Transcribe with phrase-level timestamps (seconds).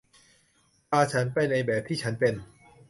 [0.89, 2.33] พาฉันไปในแบบที่ฉันเป็น